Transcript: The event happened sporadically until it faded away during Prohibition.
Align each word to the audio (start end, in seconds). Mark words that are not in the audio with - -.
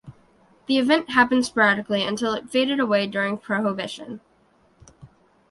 The 0.65 0.79
event 0.79 1.11
happened 1.11 1.45
sporadically 1.45 2.01
until 2.03 2.33
it 2.33 2.49
faded 2.49 2.79
away 2.79 3.05
during 3.05 3.37
Prohibition. 3.37 4.19